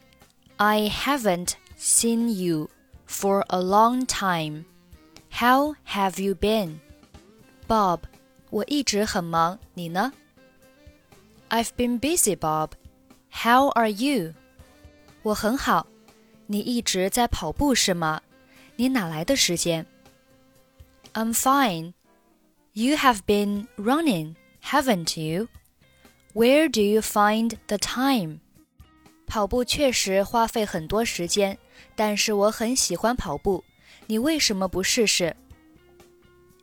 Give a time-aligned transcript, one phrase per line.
[0.58, 2.70] I haven't seen you
[3.08, 4.66] for a long time.
[5.32, 6.80] How have you been?
[7.68, 8.02] Bob,
[8.50, 10.14] 我一直很忙，你呢？
[11.50, 12.72] I've been busy, Bob.
[13.32, 14.34] How are you?
[15.24, 15.88] 我很好。
[16.48, 18.22] 你一直在跑步是吗？
[18.78, 19.86] 你哪来的时间
[21.14, 21.94] ？I'm fine.
[22.74, 25.48] You have been running, haven't you?
[26.34, 28.40] Where do you find the time?
[29.26, 31.58] 跑步确实花费很多时间，
[31.96, 33.64] 但是我很喜欢跑步。
[34.08, 35.36] 你为什么不试试？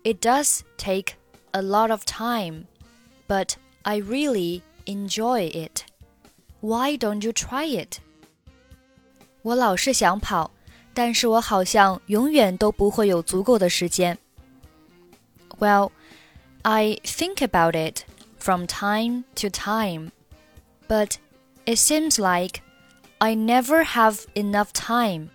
[0.04, 1.14] It does take
[1.52, 2.66] a lot of time,
[3.26, 5.84] but I really enjoy it.
[6.60, 7.98] Why don't you try it?
[9.42, 10.50] 我老是想跑，
[10.94, 14.16] 但是我好像永远都不会有足够的时间。
[15.58, 15.90] well,
[16.62, 18.04] I think about it
[18.38, 20.10] from time to time,
[20.88, 21.18] but
[21.64, 22.62] it seems like
[23.18, 25.28] I never have enough time.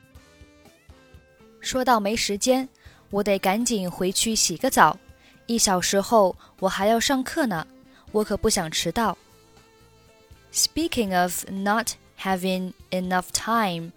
[1.62, 2.70] 说到没时间，
[3.10, 4.98] 我得赶紧回去洗个澡。
[5.48, 7.66] 一小时后我还要上课呢，
[8.12, 9.18] 我可不想迟到。
[10.52, 13.92] Speaking of not having enough time,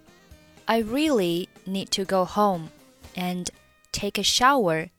[0.66, 2.68] I really need to go home
[3.14, 3.48] and
[3.92, 4.90] take a shower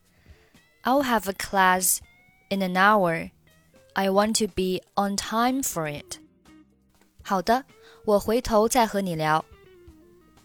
[0.86, 2.02] I'll have a class
[2.50, 3.32] in an hour.
[3.96, 6.20] I want to be on time for it.
[7.24, 7.66] 好的，
[8.06, 9.46] 我回头再和你聊。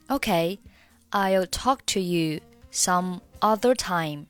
[0.08, 0.58] Okay,
[1.10, 2.40] I'll talk to you
[2.70, 4.26] some other time.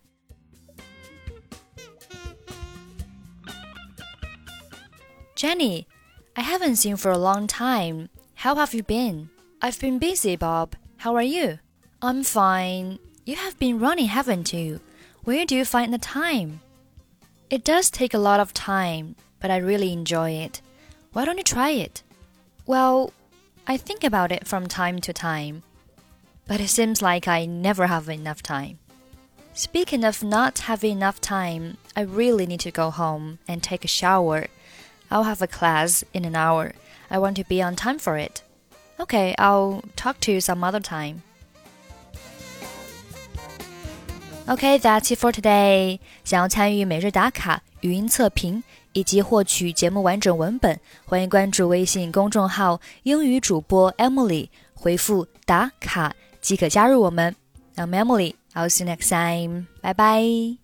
[5.35, 5.87] Jenny,
[6.35, 8.09] I haven't seen you for a long time.
[8.37, 9.29] How have you been?
[9.61, 10.77] I've been busy, Bob.
[10.99, 11.59] How are you?
[12.01, 12.99] I'm fine.
[13.25, 14.81] You have been running, haven't you?
[15.24, 16.62] Where do you find the time?
[17.52, 20.62] It does take a lot of time, but I really enjoy it.
[21.14, 22.02] Why don't you try it?
[22.66, 23.14] Well,
[23.68, 25.62] I think about it from time to time,
[26.48, 28.80] but it seems like I never have enough time.
[29.54, 33.88] Speaking of not having enough time, I really need to go home and take a
[33.88, 34.48] shower.
[35.12, 36.74] I'll have a class in an hour.
[37.12, 38.42] I want to be on time for it.
[39.00, 41.22] Okay, I'll talk to you some other time.
[44.52, 45.98] OK, that's it for today.
[46.26, 57.34] 想要参与每日打卡、语音测评以及获取节目完整文本，欢迎关注微信公众号“英语主播 Emily”，回复“打卡”即可加入我们。
[57.78, 58.34] I'm Emily.
[58.54, 59.68] I'll see you next time.
[59.82, 60.61] Bye bye.